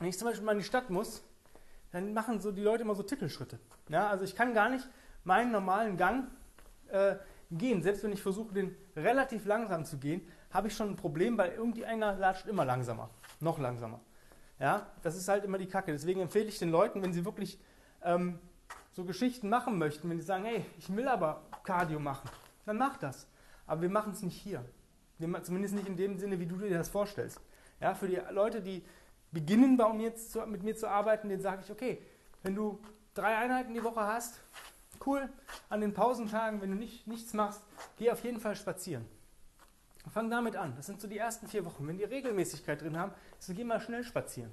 Wenn 0.00 0.08
ich 0.08 0.18
zum 0.18 0.26
Beispiel 0.26 0.44
mal 0.44 0.52
in 0.52 0.58
die 0.58 0.64
Stadt 0.64 0.90
muss, 0.90 1.22
dann 1.92 2.14
machen 2.14 2.40
so 2.40 2.50
die 2.50 2.62
Leute 2.62 2.82
immer 2.82 2.94
so 2.94 3.02
Tippelschritte. 3.02 3.60
Ja, 3.88 4.08
also 4.08 4.24
ich 4.24 4.34
kann 4.34 4.54
gar 4.54 4.70
nicht 4.70 4.88
meinen 5.24 5.52
normalen 5.52 5.96
Gang 5.98 6.28
äh, 6.88 7.16
gehen. 7.50 7.82
Selbst 7.82 8.02
wenn 8.02 8.12
ich 8.12 8.22
versuche, 8.22 8.54
den 8.54 8.74
relativ 8.96 9.44
langsam 9.44 9.84
zu 9.84 9.98
gehen, 9.98 10.26
habe 10.50 10.68
ich 10.68 10.74
schon 10.74 10.88
ein 10.88 10.96
Problem, 10.96 11.36
weil 11.36 11.52
irgendwie 11.52 11.84
einer 11.84 12.14
latscht 12.14 12.46
immer 12.46 12.64
langsamer. 12.64 13.10
Noch 13.40 13.58
langsamer. 13.58 14.00
Ja, 14.58 14.86
das 15.02 15.16
ist 15.16 15.28
halt 15.28 15.44
immer 15.44 15.58
die 15.58 15.66
Kacke. 15.66 15.92
Deswegen 15.92 16.20
empfehle 16.20 16.46
ich 16.46 16.58
den 16.58 16.70
Leuten, 16.70 17.02
wenn 17.02 17.12
sie 17.12 17.26
wirklich 17.26 17.60
ähm, 18.02 18.38
so 18.92 19.04
Geschichten 19.04 19.50
machen 19.50 19.76
möchten, 19.76 20.08
wenn 20.08 20.18
sie 20.18 20.24
sagen, 20.24 20.44
hey, 20.44 20.64
ich 20.78 20.94
will 20.94 21.08
aber 21.08 21.42
Cardio 21.62 22.00
machen, 22.00 22.28
dann 22.64 22.78
mach 22.78 22.96
das. 22.96 23.26
Aber 23.66 23.82
wir 23.82 23.90
machen 23.90 24.12
es 24.12 24.22
nicht 24.22 24.40
hier. 24.40 24.64
Wir, 25.18 25.42
zumindest 25.42 25.74
nicht 25.74 25.86
in 25.86 25.96
dem 25.96 26.16
Sinne, 26.16 26.40
wie 26.40 26.46
du 26.46 26.56
dir 26.56 26.78
das 26.78 26.88
vorstellst. 26.88 27.38
Ja, 27.80 27.94
für 27.94 28.08
die 28.08 28.20
Leute, 28.30 28.60
die 28.60 28.82
beginnen, 29.32 29.76
bei 29.76 29.92
mir 29.92 30.14
zu, 30.14 30.40
mit 30.46 30.62
mir 30.62 30.76
zu 30.76 30.88
arbeiten, 30.88 31.28
den 31.28 31.40
sage 31.40 31.62
ich, 31.64 31.70
okay, 31.70 32.02
wenn 32.42 32.54
du 32.54 32.80
drei 33.14 33.36
Einheiten 33.36 33.74
die 33.74 33.84
Woche 33.84 34.00
hast, 34.00 34.40
cool, 35.06 35.28
an 35.68 35.80
den 35.80 35.94
Pausentagen, 35.94 36.60
wenn 36.60 36.70
du 36.70 36.76
nicht, 36.76 37.06
nichts 37.06 37.32
machst, 37.32 37.62
geh 37.96 38.10
auf 38.10 38.22
jeden 38.24 38.40
Fall 38.40 38.56
spazieren. 38.56 39.06
Fang 40.12 40.30
damit 40.30 40.56
an. 40.56 40.74
Das 40.76 40.86
sind 40.86 41.00
so 41.00 41.06
die 41.06 41.18
ersten 41.18 41.46
vier 41.46 41.64
Wochen. 41.64 41.86
Wenn 41.86 41.98
die 41.98 42.04
Regelmäßigkeit 42.04 42.80
drin 42.80 42.98
haben, 42.98 43.12
so 43.38 43.52
geh 43.52 43.64
mal 43.64 43.80
schnell 43.80 44.02
spazieren. 44.02 44.50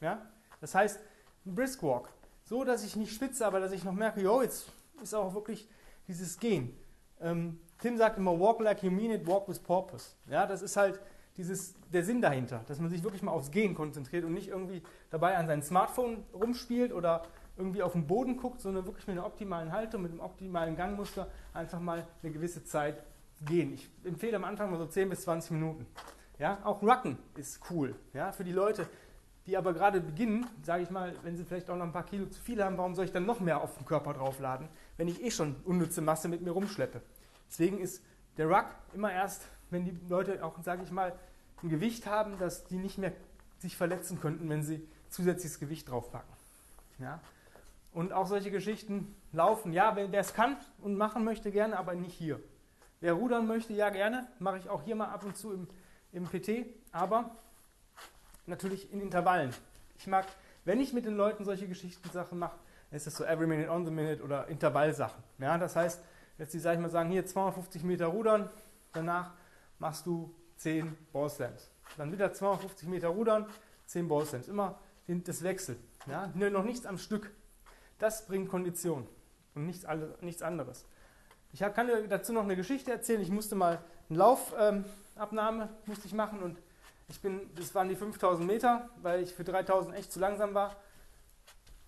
Ja? 0.00 0.26
Das 0.60 0.74
heißt, 0.74 1.00
ein 1.46 1.54
Brisk 1.54 1.82
Walk. 1.82 2.10
So, 2.44 2.64
dass 2.64 2.84
ich 2.84 2.96
nicht 2.96 3.14
schwitze, 3.14 3.46
aber 3.46 3.60
dass 3.60 3.72
ich 3.72 3.84
noch 3.84 3.92
merke, 3.92 4.20
jo, 4.20 4.42
jetzt 4.42 4.70
ist 5.02 5.14
auch 5.14 5.34
wirklich 5.34 5.68
dieses 6.08 6.38
Gehen. 6.38 6.76
Ähm, 7.20 7.58
Tim 7.80 7.96
sagt 7.96 8.18
immer, 8.18 8.38
walk 8.38 8.60
like 8.60 8.82
you 8.82 8.90
mean 8.90 9.10
it, 9.10 9.26
walk 9.26 9.48
with 9.48 9.58
purpose. 9.58 10.10
Ja, 10.28 10.46
das 10.46 10.62
ist 10.62 10.76
halt, 10.76 11.00
dieses, 11.36 11.74
der 11.92 12.04
Sinn 12.04 12.20
dahinter, 12.20 12.62
dass 12.66 12.78
man 12.78 12.90
sich 12.90 13.02
wirklich 13.02 13.22
mal 13.22 13.32
aufs 13.32 13.50
Gehen 13.50 13.74
konzentriert 13.74 14.24
und 14.24 14.34
nicht 14.34 14.48
irgendwie 14.48 14.82
dabei 15.10 15.36
an 15.36 15.46
sein 15.46 15.62
Smartphone 15.62 16.24
rumspielt 16.34 16.92
oder 16.92 17.24
irgendwie 17.56 17.82
auf 17.82 17.92
den 17.92 18.06
Boden 18.06 18.36
guckt, 18.36 18.60
sondern 18.60 18.86
wirklich 18.86 19.06
mit 19.06 19.16
einer 19.16 19.26
optimalen 19.26 19.72
Haltung, 19.72 20.02
mit 20.02 20.12
einem 20.12 20.20
optimalen 20.20 20.76
Gangmuster 20.76 21.28
einfach 21.52 21.80
mal 21.80 22.06
eine 22.22 22.32
gewisse 22.32 22.64
Zeit 22.64 23.02
gehen. 23.46 23.74
Ich 23.74 23.90
empfehle 24.04 24.36
am 24.36 24.44
Anfang 24.44 24.70
mal 24.70 24.78
so 24.78 24.86
10 24.86 25.08
bis 25.08 25.22
20 25.22 25.52
Minuten. 25.52 25.86
Ja, 26.38 26.58
auch 26.64 26.82
Rucken 26.82 27.18
ist 27.36 27.60
cool. 27.70 27.94
Ja, 28.14 28.32
für 28.32 28.44
die 28.44 28.52
Leute, 28.52 28.86
die 29.46 29.56
aber 29.56 29.72
gerade 29.72 30.00
beginnen, 30.00 30.46
sage 30.62 30.82
ich 30.82 30.90
mal, 30.90 31.14
wenn 31.22 31.36
sie 31.36 31.44
vielleicht 31.44 31.68
auch 31.68 31.76
noch 31.76 31.84
ein 31.84 31.92
paar 31.92 32.06
Kilo 32.06 32.26
zu 32.26 32.40
viel 32.40 32.62
haben, 32.62 32.78
warum 32.78 32.94
soll 32.94 33.04
ich 33.04 33.12
dann 33.12 33.26
noch 33.26 33.40
mehr 33.40 33.60
auf 33.60 33.76
den 33.76 33.84
Körper 33.84 34.14
draufladen, 34.14 34.68
wenn 34.96 35.08
ich 35.08 35.22
eh 35.22 35.30
schon 35.30 35.56
unnütze 35.64 36.00
Masse 36.00 36.28
mit 36.28 36.42
mir 36.42 36.52
rumschleppe? 36.52 37.02
Deswegen 37.48 37.78
ist 37.78 38.02
der 38.38 38.48
Ruck 38.48 38.66
immer 38.94 39.12
erst 39.12 39.48
wenn 39.72 39.84
die 39.84 39.98
Leute 40.08 40.44
auch, 40.44 40.62
sage 40.62 40.82
ich 40.82 40.90
mal, 40.90 41.12
ein 41.62 41.68
Gewicht 41.68 42.06
haben, 42.06 42.38
dass 42.38 42.64
die 42.64 42.76
nicht 42.76 42.98
mehr 42.98 43.12
sich 43.58 43.76
verletzen 43.76 44.20
könnten, 44.20 44.48
wenn 44.48 44.62
sie 44.62 44.86
zusätzliches 45.08 45.58
Gewicht 45.58 45.88
draufpacken. 45.88 46.32
Ja? 46.98 47.20
Und 47.92 48.12
auch 48.12 48.26
solche 48.26 48.50
Geschichten 48.50 49.14
laufen, 49.32 49.72
ja, 49.72 49.96
wer 49.96 50.12
es 50.20 50.34
kann 50.34 50.56
und 50.80 50.96
machen 50.96 51.24
möchte, 51.24 51.50
gerne, 51.50 51.78
aber 51.78 51.94
nicht 51.94 52.14
hier. 52.14 52.40
Wer 53.00 53.14
rudern 53.14 53.46
möchte, 53.46 53.72
ja 53.72 53.90
gerne, 53.90 54.26
mache 54.38 54.58
ich 54.58 54.68
auch 54.68 54.82
hier 54.82 54.94
mal 54.94 55.08
ab 55.08 55.24
und 55.24 55.36
zu 55.36 55.52
im, 55.52 55.68
im 56.12 56.24
PT, 56.24 56.66
aber 56.92 57.30
natürlich 58.46 58.92
in 58.92 59.00
Intervallen. 59.00 59.52
Ich 59.98 60.06
mag, 60.06 60.26
wenn 60.64 60.80
ich 60.80 60.92
mit 60.92 61.06
den 61.06 61.16
Leuten 61.16 61.44
solche 61.44 61.68
Geschichten 61.68 62.08
Sachen 62.10 62.38
mache, 62.38 62.56
ist 62.90 63.06
das 63.06 63.16
so 63.16 63.24
every 63.24 63.46
minute 63.46 63.70
on 63.70 63.84
the 63.84 63.90
minute 63.90 64.22
oder 64.22 64.48
Intervallsachen. 64.48 65.22
Ja, 65.38 65.58
das 65.58 65.76
heißt, 65.76 66.02
jetzt 66.38 66.54
die, 66.54 66.58
sag 66.58 66.74
ich 66.74 66.80
mal, 66.80 66.90
sagen, 66.90 67.10
hier 67.10 67.26
250 67.26 67.82
Meter 67.84 68.06
rudern, 68.06 68.50
danach 68.92 69.32
machst 69.82 70.06
du 70.06 70.32
10 70.58 70.96
Ballslams. 71.12 71.68
Dann 71.98 72.12
wieder 72.12 72.32
250 72.32 72.88
Meter 72.88 73.08
rudern, 73.08 73.46
10 73.86 74.06
Ballslams. 74.08 74.48
Immer 74.48 74.78
das 75.08 75.42
Wechsel. 75.42 75.76
Ja? 76.06 76.28
Noch 76.34 76.64
nichts 76.64 76.86
am 76.86 76.98
Stück. 76.98 77.32
Das 77.98 78.26
bringt 78.26 78.48
Kondition 78.48 79.06
und 79.54 79.66
nichts, 79.66 79.84
nichts 80.20 80.40
anderes. 80.40 80.86
Ich 81.52 81.60
kann 81.60 81.88
dir 81.88 82.06
dazu 82.08 82.32
noch 82.32 82.44
eine 82.44 82.56
Geschichte 82.56 82.92
erzählen. 82.92 83.20
Ich 83.20 83.30
musste 83.30 83.56
mal 83.56 83.82
einen 84.08 84.18
Lauf 84.18 84.54
ähm, 84.58 84.84
musste 85.84 86.06
ich 86.06 86.14
machen 86.14 86.42
und 86.42 86.58
ich 87.08 87.20
bin, 87.20 87.50
das 87.56 87.74
waren 87.74 87.88
die 87.88 87.96
5000 87.96 88.46
Meter, 88.46 88.88
weil 89.02 89.22
ich 89.22 89.34
für 89.34 89.44
3000 89.44 89.94
echt 89.96 90.12
zu 90.12 90.20
langsam 90.20 90.54
war. 90.54 90.76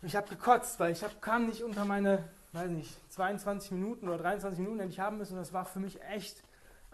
Ich 0.02 0.16
habe 0.16 0.28
gekotzt, 0.28 0.78
weil 0.80 0.92
ich 0.92 1.02
hab, 1.02 1.22
kam 1.22 1.46
nicht 1.46 1.62
unter 1.62 1.84
meine, 1.84 2.28
weiß 2.52 2.70
nicht, 2.70 2.92
22 3.12 3.70
Minuten 3.70 4.08
oder 4.08 4.18
23 4.18 4.58
Minuten, 4.58 4.80
die 4.80 4.88
ich 4.88 5.00
haben 5.00 5.16
müssen. 5.16 5.34
Und 5.34 5.38
das 5.38 5.52
war 5.52 5.64
für 5.64 5.80
mich 5.80 6.02
echt 6.02 6.42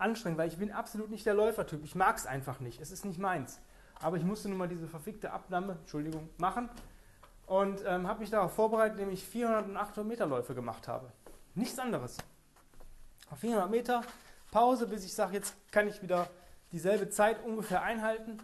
anstrengend, 0.00 0.38
weil 0.38 0.48
ich 0.48 0.58
bin 0.58 0.72
absolut 0.72 1.10
nicht 1.10 1.26
der 1.26 1.34
Läufertyp. 1.34 1.84
Ich 1.84 1.94
mag 1.94 2.16
es 2.16 2.26
einfach 2.26 2.60
nicht. 2.60 2.80
Es 2.80 2.90
ist 2.90 3.04
nicht 3.04 3.18
meins. 3.18 3.60
Aber 4.00 4.16
ich 4.16 4.24
musste 4.24 4.48
nun 4.48 4.58
mal 4.58 4.68
diese 4.68 4.88
verfickte 4.88 5.30
Abnahme, 5.30 5.76
Entschuldigung, 5.80 6.28
machen. 6.38 6.68
Und 7.46 7.82
ähm, 7.86 8.06
habe 8.06 8.20
mich 8.20 8.30
darauf 8.30 8.54
vorbereitet, 8.54 8.98
indem 8.98 9.12
ich 9.12 9.24
400 9.24 9.66
und 9.66 9.76
800 9.76 10.06
Meter 10.06 10.26
Läufe 10.26 10.54
gemacht 10.54 10.88
habe. 10.88 11.12
Nichts 11.54 11.78
anderes. 11.78 12.16
Auf 13.30 13.38
400 13.40 13.70
Meter 13.70 14.02
Pause, 14.50 14.86
bis 14.86 15.04
ich 15.04 15.14
sage, 15.14 15.34
jetzt 15.34 15.54
kann 15.70 15.86
ich 15.88 16.02
wieder 16.02 16.28
dieselbe 16.72 17.10
Zeit 17.10 17.42
ungefähr 17.44 17.82
einhalten 17.82 18.38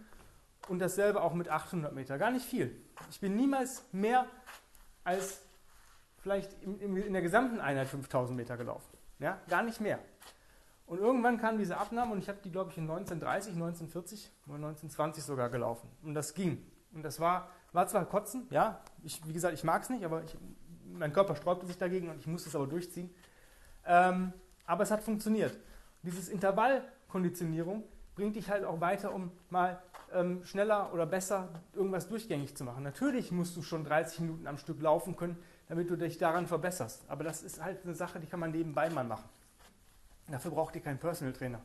und 0.69 0.79
dasselbe 0.79 1.23
auch 1.23 1.35
mit 1.35 1.49
800 1.49 1.93
Meter. 1.93 2.19
Gar 2.19 2.31
nicht 2.31 2.45
viel. 2.45 2.81
Ich 3.11 3.21
bin 3.21 3.37
niemals 3.37 3.85
mehr 3.93 4.27
als 5.05 5.41
vielleicht 6.19 6.53
in, 6.63 6.97
in 6.97 7.13
der 7.13 7.23
gesamten 7.23 7.61
Einheit 7.61 7.89
5000 7.89 8.37
Meter 8.37 8.57
gelaufen. 8.57 8.97
Ja, 9.19 9.41
gar 9.49 9.63
nicht 9.63 9.81
mehr. 9.81 9.99
Und 10.87 10.99
irgendwann 10.99 11.39
kam 11.39 11.59
diese 11.59 11.77
Abnahme 11.79 12.13
und 12.13 12.19
ich 12.19 12.29
habe 12.29 12.39
die, 12.45 12.51
glaube 12.51 12.71
ich, 12.71 12.79
in 12.79 12.85
1930, 12.85 13.55
1940 13.55 14.31
oder 14.47 14.55
1920 14.57 15.25
sogar 15.25 15.51
gelaufen. 15.51 15.89
Und 16.03 16.15
das 16.15 16.33
ging. 16.33 16.65
Und 16.93 17.03
das 17.03 17.19
war, 17.19 17.51
war 17.73 17.87
zwar 17.89 18.05
Kotzen, 18.07 18.47
ja, 18.51 18.81
ich, 19.03 19.27
wie 19.27 19.33
gesagt, 19.33 19.55
ich 19.55 19.65
mag 19.65 19.83
es 19.83 19.91
nicht, 19.91 20.05
aber 20.05 20.23
ich, 20.23 20.37
mein 20.93 21.13
Körper 21.13 21.35
sträubte 21.35 21.67
sich 21.67 21.77
dagegen 21.77 22.09
und 22.09 22.19
ich 22.21 22.27
musste 22.27 22.49
es 22.49 22.55
aber 22.55 22.67
durchziehen. 22.67 23.11
Ähm, 23.85 24.33
aber 24.65 24.85
es 24.85 24.91
hat 24.91 25.03
funktioniert. 25.03 25.59
Dieses 26.03 26.29
Intervallkonditionierung 26.29 27.83
bringt 28.15 28.37
dich 28.37 28.49
halt 28.49 28.65
auch 28.65 28.81
weiter, 28.81 29.13
um 29.13 29.33
mal 29.51 29.83
ähm, 30.13 30.45
schneller 30.45 30.93
oder 30.93 31.05
besser 31.05 31.49
irgendwas 31.75 32.09
durchgängig 32.09 32.57
zu 32.57 32.65
machen. 32.65 32.85
Natürlich 32.85 33.33
musst 33.33 33.57
du 33.57 33.63
schon 33.63 33.85
30 33.85 34.21
Minuten 34.21 34.47
am 34.47 34.57
Stück 34.57 34.81
laufen 34.81 35.17
können, 35.17 35.37
damit 35.69 35.91
du 35.91 35.97
dich 35.97 36.17
daran 36.19 36.47
verbesserst. 36.47 37.05
Aber 37.09 37.25
das 37.25 37.43
ist 37.43 37.63
halt 37.63 37.85
eine 37.85 37.95
Sache, 37.95 38.21
die 38.21 38.27
kann 38.27 38.41
man 38.41 38.53
nebenbei 38.53 38.89
mal 38.89 39.05
machen. 39.05 39.29
Dafür 40.29 40.51
braucht 40.51 40.75
ihr 40.75 40.83
keinen 40.83 40.99
Personal 40.99 41.33
Trainer. 41.33 41.61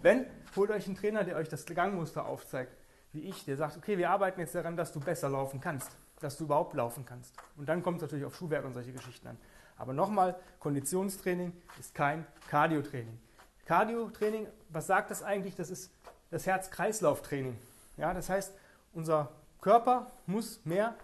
Wenn, 0.00 0.26
holt 0.54 0.70
euch 0.70 0.86
einen 0.86 0.96
Trainer, 0.96 1.24
der 1.24 1.36
euch 1.36 1.48
das 1.48 1.66
Gangmuster 1.66 2.26
aufzeigt, 2.26 2.72
wie 3.12 3.20
ich, 3.28 3.44
der 3.44 3.56
sagt, 3.56 3.76
okay, 3.76 3.98
wir 3.98 4.10
arbeiten 4.10 4.40
jetzt 4.40 4.54
daran, 4.54 4.76
dass 4.76 4.92
du 4.92 5.00
besser 5.00 5.28
laufen 5.28 5.60
kannst, 5.60 5.90
dass 6.20 6.36
du 6.36 6.44
überhaupt 6.44 6.74
laufen 6.74 7.04
kannst. 7.04 7.34
Und 7.56 7.68
dann 7.68 7.82
kommt 7.82 7.98
es 7.98 8.02
natürlich 8.02 8.24
auf 8.24 8.36
Schuhwerk 8.36 8.64
und 8.64 8.74
solche 8.74 8.92
Geschichten 8.92 9.28
an. 9.28 9.38
Aber 9.76 9.92
nochmal, 9.92 10.36
Konditionstraining 10.60 11.52
ist 11.78 11.94
kein 11.94 12.26
Cardio-Training. 12.48 13.18
Cardio-Training, 13.66 14.46
was 14.70 14.86
sagt 14.86 15.10
das 15.10 15.22
eigentlich? 15.22 15.54
Das 15.54 15.70
ist 15.70 15.90
das 16.30 16.46
Herz-Kreislauf-Training. 16.46 17.58
Ja, 17.96 18.14
das 18.14 18.28
heißt, 18.28 18.54
unser 18.92 19.30
Körper 19.60 20.10
muss 20.26 20.64
mehr 20.64 20.94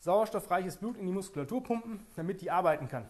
sauerstoffreiches 0.00 0.76
Blut 0.76 0.96
in 0.96 1.06
die 1.06 1.12
Muskulatur 1.12 1.62
pumpen, 1.62 2.04
damit 2.16 2.40
die 2.40 2.50
arbeiten 2.50 2.88
kann. 2.88 3.08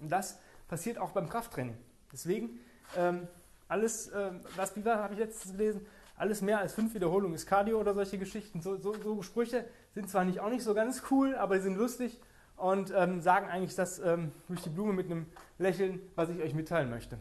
Und 0.00 0.10
das 0.10 0.38
passiert 0.68 0.98
auch 0.98 1.10
beim 1.10 1.28
Krafttraining. 1.28 1.76
Deswegen, 2.12 2.60
ähm, 2.96 3.26
alles, 3.68 4.10
ähm, 4.14 4.40
was 4.56 4.76
wie 4.76 4.84
habe 4.84 5.14
ich 5.14 5.20
letztens 5.20 5.56
gelesen, 5.56 5.86
alles 6.16 6.42
mehr 6.42 6.58
als 6.58 6.74
fünf 6.74 6.94
Wiederholungen 6.94 7.34
ist 7.34 7.46
Cardio 7.46 7.80
oder 7.80 7.94
solche 7.94 8.18
Geschichten. 8.18 8.60
So, 8.60 8.76
so, 8.76 8.94
so 8.94 9.22
Sprüche 9.22 9.64
sind 9.94 10.08
zwar 10.08 10.24
nicht 10.24 10.40
auch 10.40 10.50
nicht 10.50 10.62
so 10.62 10.74
ganz 10.74 11.02
cool, 11.10 11.34
aber 11.34 11.56
sie 11.56 11.64
sind 11.64 11.76
lustig 11.76 12.20
und 12.56 12.92
ähm, 12.94 13.20
sagen 13.20 13.48
eigentlich 13.48 13.74
das 13.74 13.98
ähm, 13.98 14.30
durch 14.46 14.62
die 14.62 14.68
Blume 14.68 14.92
mit 14.92 15.06
einem 15.06 15.26
Lächeln, 15.58 16.00
was 16.14 16.28
ich 16.28 16.40
euch 16.40 16.54
mitteilen 16.54 16.90
möchte. 16.90 17.18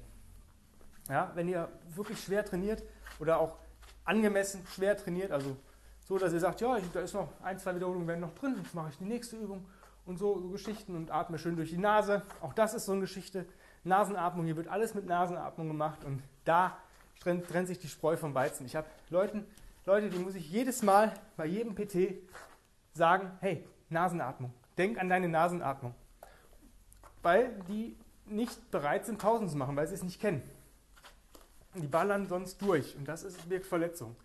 Ja, 1.10 1.32
wenn 1.36 1.48
ihr 1.48 1.68
wirklich 1.96 2.24
schwer 2.24 2.46
trainiert 2.46 2.84
oder 3.20 3.39
auch 3.39 3.58
angemessen 4.06 4.62
schwer 4.68 4.96
trainiert, 4.96 5.32
also 5.32 5.58
so, 6.08 6.18
dass 6.18 6.34
ihr 6.34 6.39
sagt, 6.39 6.62
ja, 6.62 6.77
da 6.94 7.00
ist 7.00 7.13
noch 7.13 7.30
ein, 7.41 7.58
zwei 7.58 7.74
Wiederholungen 7.74 8.08
werden 8.08 8.20
noch 8.20 8.36
drin, 8.36 8.56
jetzt 8.62 8.75
mache 8.75 8.89
ich 8.89 8.98
die 8.98 9.06
nächste 9.06 9.38
Übung 9.38 9.65
und 10.06 10.18
so, 10.18 10.39
so 10.39 10.50
Geschichten 10.50 10.96
und 10.96 11.12
atme 11.12 11.38
schön 11.38 11.56
durch 11.56 11.70
die 11.70 11.77
Nase. 11.77 12.22
Auch 12.41 12.53
das 12.53 12.74
ist 12.74 12.86
so 12.86 12.91
eine 12.91 13.01
Geschichte. 13.01 13.46
Nasenatmung, 13.83 14.45
hier 14.45 14.55
wird 14.55 14.67
alles 14.67 14.93
mit 14.93 15.05
Nasenatmung 15.05 15.67
gemacht 15.67 16.03
und 16.03 16.21
da 16.45 16.77
trennt, 17.21 17.47
trennt 17.47 17.67
sich 17.67 17.79
die 17.79 17.88
Spreu 17.88 18.15
vom 18.15 18.33
Weizen. 18.33 18.65
Ich 18.65 18.75
habe 18.75 18.88
Leute, 19.09 19.43
Leute, 19.85 20.09
die 20.09 20.19
muss 20.19 20.35
ich 20.35 20.50
jedes 20.51 20.83
Mal 20.83 21.13
bei 21.38 21.45
jedem 21.45 21.73
PT 21.73 22.21
sagen, 22.93 23.31
hey, 23.39 23.65
Nasenatmung, 23.89 24.53
denk 24.77 25.00
an 25.00 25.09
deine 25.09 25.27
Nasenatmung. 25.27 25.95
Weil 27.21 27.53
die 27.67 27.95
nicht 28.25 28.71
bereit 28.71 29.05
sind, 29.05 29.17
Pausen 29.17 29.50
zu 29.50 29.57
machen, 29.57 29.75
weil 29.75 29.88
sie 29.88 29.95
es 29.95 30.03
nicht 30.03 30.21
kennen. 30.21 30.41
Die 31.75 31.88
ballern 31.88 32.27
sonst 32.27 32.61
durch 32.61 32.95
und 32.97 33.07
das 33.07 33.23
ist, 33.23 33.47
birgt 33.50 33.65
Verletzungen. 33.65 34.15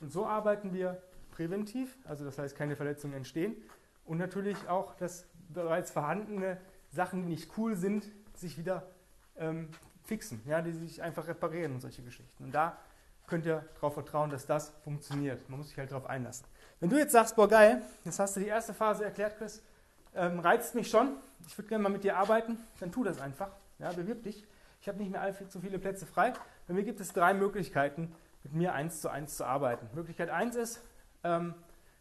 Und 0.00 0.12
so 0.12 0.26
arbeiten 0.26 0.72
wir 0.72 1.02
präventiv, 1.30 1.96
also 2.04 2.24
das 2.24 2.38
heißt, 2.38 2.56
keine 2.56 2.76
Verletzungen 2.76 3.14
entstehen 3.14 3.56
und 4.04 4.18
natürlich 4.18 4.68
auch, 4.68 4.94
dass 4.94 5.26
bereits 5.48 5.90
vorhandene 5.90 6.58
Sachen, 6.90 7.22
die 7.22 7.28
nicht 7.28 7.50
cool 7.56 7.76
sind, 7.76 8.10
sich 8.38 8.58
wieder 8.58 8.82
ähm, 9.36 9.68
fixen, 10.04 10.40
ja, 10.46 10.62
die 10.62 10.72
sich 10.72 11.02
einfach 11.02 11.26
reparieren 11.26 11.74
und 11.74 11.80
solche 11.80 12.02
Geschichten. 12.02 12.44
Und 12.44 12.54
da 12.54 12.76
könnt 13.26 13.44
ihr 13.44 13.64
darauf 13.74 13.94
vertrauen, 13.94 14.30
dass 14.30 14.46
das 14.46 14.72
funktioniert. 14.84 15.48
Man 15.48 15.58
muss 15.58 15.68
sich 15.68 15.78
halt 15.78 15.90
darauf 15.90 16.06
einlassen. 16.06 16.46
Wenn 16.80 16.90
du 16.90 16.96
jetzt 16.96 17.12
sagst, 17.12 17.34
boah 17.36 17.48
geil, 17.48 17.82
jetzt 18.04 18.18
hast 18.18 18.36
du 18.36 18.40
die 18.40 18.46
erste 18.46 18.72
Phase 18.74 19.04
erklärt, 19.04 19.36
Chris, 19.38 19.62
ähm, 20.14 20.38
reizt 20.38 20.74
mich 20.74 20.88
schon, 20.88 21.16
ich 21.46 21.56
würde 21.58 21.68
gerne 21.68 21.82
mal 21.82 21.88
mit 21.90 22.04
dir 22.04 22.16
arbeiten, 22.16 22.58
dann 22.80 22.92
tu 22.92 23.04
das 23.04 23.20
einfach. 23.20 23.50
Ja, 23.78 23.92
bewirb 23.92 24.22
dich. 24.22 24.46
Ich 24.80 24.88
habe 24.88 24.98
nicht 24.98 25.10
mehr 25.10 25.20
allzu 25.20 25.60
viele 25.60 25.78
Plätze 25.78 26.06
frei. 26.06 26.32
Bei 26.66 26.74
mir 26.74 26.84
gibt 26.84 27.00
es 27.00 27.12
drei 27.12 27.34
Möglichkeiten, 27.34 28.14
mit 28.44 28.54
mir 28.54 28.72
eins 28.72 29.00
zu 29.00 29.08
eins 29.08 29.36
zu 29.36 29.44
arbeiten. 29.44 29.88
Möglichkeit 29.94 30.30
eins 30.30 30.56
ist 30.56 30.80
ähm, 31.24 31.54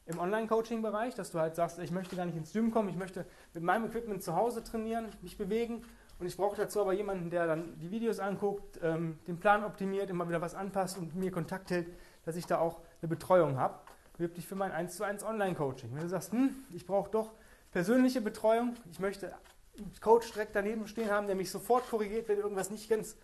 im 0.05 0.19
Online-Coaching-Bereich, 0.19 1.15
dass 1.15 1.31
du 1.31 1.39
halt 1.39 1.55
sagst, 1.55 1.79
ich 1.79 1.91
möchte 1.91 2.15
gar 2.15 2.25
nicht 2.25 2.37
ins 2.37 2.53
Gym 2.53 2.71
kommen, 2.71 2.89
ich 2.89 2.95
möchte 2.95 3.25
mit 3.53 3.63
meinem 3.63 3.85
Equipment 3.85 4.23
zu 4.23 4.35
Hause 4.35 4.63
trainieren, 4.63 5.09
mich 5.21 5.37
bewegen 5.37 5.83
und 6.19 6.27
ich 6.27 6.37
brauche 6.37 6.55
dazu 6.55 6.81
aber 6.81 6.93
jemanden, 6.93 7.29
der 7.29 7.45
dann 7.45 7.77
die 7.79 7.91
Videos 7.91 8.19
anguckt, 8.19 8.79
ähm, 8.81 9.19
den 9.27 9.37
Plan 9.37 9.63
optimiert, 9.63 10.09
immer 10.09 10.27
wieder 10.27 10.41
was 10.41 10.55
anpasst 10.55 10.97
und 10.97 11.15
mir 11.15 11.31
Kontakt 11.31 11.71
hält, 11.71 11.87
dass 12.23 12.35
ich 12.35 12.45
da 12.45 12.59
auch 12.59 12.81
eine 13.01 13.09
Betreuung 13.09 13.57
habe. 13.57 13.79
Bewirb 14.13 14.35
dich 14.35 14.47
für 14.47 14.55
mein 14.55 14.71
1 14.71 14.95
zu 14.95 15.03
1 15.03 15.23
Online-Coaching. 15.23 15.93
Wenn 15.93 16.03
du 16.03 16.09
sagst, 16.09 16.31
hm, 16.31 16.55
ich 16.71 16.85
brauche 16.85 17.11
doch 17.11 17.33
persönliche 17.71 18.21
Betreuung, 18.21 18.75
ich 18.89 18.99
möchte 18.99 19.33
Coach 19.99 20.31
direkt 20.31 20.55
daneben 20.55 20.87
stehen 20.87 21.11
haben, 21.11 21.27
der 21.27 21.35
mich 21.35 21.51
sofort 21.51 21.89
korrigiert, 21.89 22.29
wenn 22.29 22.37
irgendwas 22.37 22.69
nicht 22.69 22.89
ganz 22.89 23.17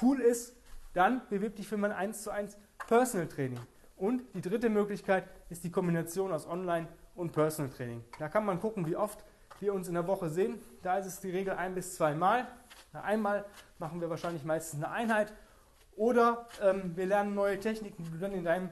cool 0.00 0.20
ist, 0.20 0.56
dann 0.94 1.20
bewirb 1.28 1.56
dich 1.56 1.68
für 1.68 1.76
mein 1.76 1.92
1 1.92 2.22
zu 2.22 2.30
1 2.30 2.56
Personal 2.86 3.28
Training. 3.28 3.60
Und 3.96 4.22
die 4.32 4.40
dritte 4.40 4.70
Möglichkeit 4.70 5.24
ist 5.50 5.62
die 5.62 5.70
Kombination 5.70 6.32
aus 6.32 6.46
Online 6.46 6.88
und 7.14 7.32
Personal 7.32 7.70
Training. 7.70 8.02
Da 8.18 8.30
kann 8.30 8.46
man 8.46 8.58
gucken, 8.58 8.86
wie 8.86 8.96
oft 8.96 9.22
wir 9.60 9.74
uns 9.74 9.88
in 9.88 9.94
der 9.94 10.06
Woche 10.06 10.28
sehen. 10.28 10.60
Da 10.82 10.98
ist 10.98 11.06
es 11.06 11.20
die 11.20 11.30
Regel 11.30 11.54
ein 11.54 11.74
bis 11.74 11.94
zweimal. 11.94 12.46
Einmal 12.92 13.44
machen 13.78 14.00
wir 14.00 14.10
wahrscheinlich 14.10 14.44
meistens 14.44 14.82
eine 14.82 14.92
Einheit 14.92 15.32
oder 15.96 16.46
ähm, 16.62 16.96
wir 16.96 17.06
lernen 17.06 17.34
neue 17.34 17.60
Techniken, 17.60 18.04
die 18.04 18.10
du 18.10 18.18
dann 18.18 18.32
in 18.32 18.44
deinem 18.44 18.70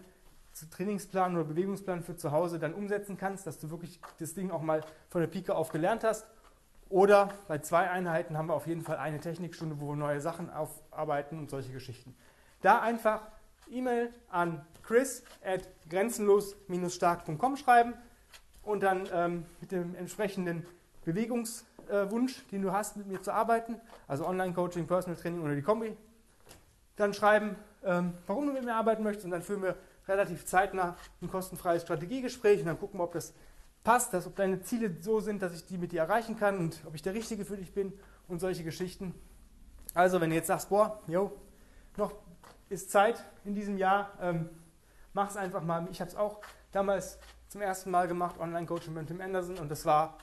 Trainingsplan 0.71 1.37
oder 1.37 1.45
Bewegungsplan 1.45 2.03
für 2.03 2.17
zu 2.17 2.33
Hause 2.33 2.59
dann 2.59 2.75
umsetzen 2.75 3.17
kannst, 3.17 3.47
dass 3.47 3.61
du 3.61 3.71
wirklich 3.71 4.01
das 4.19 4.35
Ding 4.35 4.51
auch 4.51 4.63
mal 4.63 4.83
von 5.09 5.21
der 5.21 5.29
Pike 5.29 5.55
auf 5.55 5.71
gelernt 5.71 6.05
hast. 6.05 6.27
Oder 6.89 7.29
bei 7.47 7.59
zwei 7.59 7.91
Einheiten 7.91 8.37
haben 8.37 8.49
wir 8.49 8.55
auf 8.55 8.67
jeden 8.67 8.83
Fall 8.83 8.97
eine 8.97 9.21
Technikstunde, 9.21 9.79
wo 9.79 9.91
wir 9.91 9.97
neue 9.97 10.21
Sachen 10.21 10.51
aufarbeiten 10.51 11.39
und 11.39 11.51
solche 11.51 11.71
Geschichten. 11.71 12.17
Da 12.63 12.81
einfach 12.81 13.21
E-Mail 13.71 14.13
an 14.31 14.65
chris 14.83 15.23
at 15.45 15.69
grenzenlos-stark.com 15.91 17.57
schreiben 17.57 17.93
und 18.63 18.83
dann 18.83 19.07
ähm, 19.13 19.45
mit 19.61 19.71
dem 19.71 19.95
entsprechenden 19.95 20.67
Bewegungswunsch, 21.09 22.39
äh, 22.39 22.51
den 22.51 22.63
du 22.63 22.73
hast, 22.73 22.97
mit 22.97 23.07
mir 23.07 23.23
zu 23.23 23.33
arbeiten, 23.33 23.81
also 24.07 24.27
Online-Coaching, 24.27 24.87
Personal 24.87 25.19
Training 25.19 25.43
oder 25.43 25.55
die 25.55 25.63
Kombi, 25.63 25.97
dann 26.97 27.15
schreiben, 27.15 27.57
ähm, 27.85 28.13
warum 28.27 28.47
du 28.47 28.53
mit 28.53 28.65
mir 28.65 28.75
arbeiten 28.75 29.03
möchtest 29.03 29.25
und 29.25 29.31
dann 29.31 29.43
führen 29.43 29.63
wir 29.63 29.77
relativ 30.07 30.45
zeitnah 30.45 30.97
ein 31.23 31.31
kostenfreies 31.31 31.83
Strategiegespräch 31.83 32.61
und 32.61 32.67
dann 32.67 32.79
gucken 32.79 33.01
wir, 33.01 33.05
ob 33.05 33.13
das 33.13 33.33
passt, 33.85 34.13
dass, 34.13 34.27
ob 34.27 34.37
deine 34.37 34.61
Ziele 34.61 34.95
so 35.01 35.21
sind, 35.21 35.41
dass 35.41 35.55
ich 35.55 35.65
die 35.65 35.79
mit 35.79 35.93
dir 35.93 36.01
erreichen 36.01 36.39
kann 36.39 36.59
und 36.59 36.81
ob 36.87 36.95
ich 36.95 37.03
der 37.03 37.15
Richtige 37.15 37.45
für 37.45 37.57
dich 37.57 37.73
bin 37.73 37.93
und 38.27 38.41
solche 38.41 38.65
Geschichten. 38.65 39.15
Also, 39.95 40.21
wenn 40.21 40.31
du 40.31 40.37
jetzt 40.37 40.49
sagst, 40.49 40.69
boah, 40.69 41.01
jo, 41.07 41.33
noch 41.97 42.13
ist 42.69 42.91
Zeit 42.91 43.25
in 43.45 43.55
diesem 43.55 43.79
Jahr, 43.79 44.11
ähm, 44.21 44.51
mach 45.15 45.31
es 45.31 45.37
einfach 45.37 45.63
mal. 45.63 45.89
Ich 45.91 46.01
habe 46.01 46.11
es 46.11 46.17
auch 46.17 46.41
damals 46.73 47.19
zum 47.49 47.63
ersten 47.63 47.91
Mal 47.91 48.09
gemacht, 48.09 48.39
Online-Coaching 48.39 48.93
mit 48.93 49.07
Tim 49.07 49.23
Anderson 49.23 49.57
und 49.57 49.71
das 49.71 49.87
war 49.87 50.19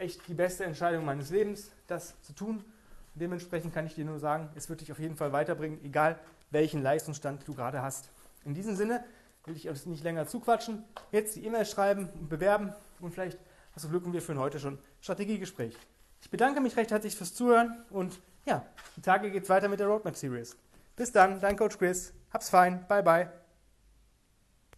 echt 0.00 0.26
die 0.28 0.34
beste 0.34 0.64
Entscheidung 0.64 1.04
meines 1.04 1.30
Lebens, 1.30 1.70
das 1.86 2.20
zu 2.22 2.32
tun. 2.32 2.56
Und 2.56 3.20
dementsprechend 3.20 3.74
kann 3.74 3.86
ich 3.86 3.94
dir 3.94 4.04
nur 4.04 4.18
sagen, 4.18 4.48
es 4.54 4.68
wird 4.68 4.80
dich 4.80 4.92
auf 4.92 4.98
jeden 4.98 5.16
Fall 5.16 5.32
weiterbringen, 5.32 5.84
egal 5.84 6.18
welchen 6.50 6.82
Leistungsstand 6.82 7.46
du 7.46 7.54
gerade 7.54 7.82
hast. 7.82 8.10
In 8.44 8.54
diesem 8.54 8.76
Sinne 8.76 9.04
will 9.44 9.56
ich 9.56 9.68
euch 9.68 9.86
nicht 9.86 10.04
länger 10.04 10.26
zuquatschen. 10.26 10.84
Jetzt 11.12 11.36
die 11.36 11.44
E-Mail 11.44 11.64
schreiben 11.64 12.08
und 12.20 12.28
bewerben 12.28 12.72
und 13.00 13.12
vielleicht 13.12 13.38
hast 13.72 13.84
du 13.84 13.88
Glück 13.88 14.04
und 14.04 14.12
wir 14.12 14.22
führen 14.22 14.38
heute 14.38 14.58
schon 14.58 14.78
Strategiegespräch. 15.00 15.76
Ich 16.20 16.30
bedanke 16.30 16.60
mich 16.60 16.76
recht 16.76 16.90
herzlich 16.90 17.16
fürs 17.16 17.34
Zuhören 17.34 17.84
und 17.90 18.20
ja, 18.46 18.64
die 18.96 19.02
Tage 19.02 19.30
geht 19.30 19.44
es 19.44 19.48
weiter 19.48 19.68
mit 19.68 19.80
der 19.80 19.86
Roadmap 19.86 20.16
Series. 20.16 20.56
Bis 20.96 21.12
dann, 21.12 21.40
dein 21.40 21.56
Coach 21.56 21.78
Chris. 21.78 22.12
Hab's 22.32 22.50
fein. 22.50 22.84
Bye, 22.88 23.02
bye. 23.02 23.40